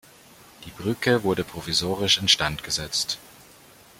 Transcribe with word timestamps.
Die 0.65 0.71
Brücke 0.71 1.21
wurde 1.21 1.43
provisorisch 1.43 2.17
instand 2.17 2.63
gesetzt. 2.63 3.19